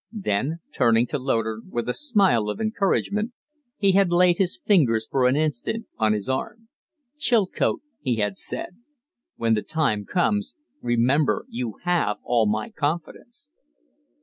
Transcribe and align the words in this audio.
Then, 0.11 0.61
turning 0.73 1.05
to 1.05 1.19
Loder 1.19 1.61
with 1.69 1.87
a 1.87 1.93
smile 1.93 2.49
of 2.49 2.59
encouragement, 2.59 3.33
he 3.77 3.91
had 3.91 4.11
laid 4.11 4.39
his 4.39 4.59
fingers 4.65 5.05
for 5.07 5.27
an 5.27 5.35
instant 5.35 5.85
on 5.99 6.13
his 6.13 6.27
arm. 6.27 6.69
"Chilcote," 7.19 7.83
he 8.01 8.15
had 8.15 8.35
said, 8.35 8.77
"when 9.35 9.53
the 9.53 9.61
time 9.61 10.05
comes, 10.05 10.55
remember 10.81 11.45
you 11.49 11.75
have 11.83 12.17
all 12.23 12.47
my 12.47 12.71
confidence." 12.71 13.51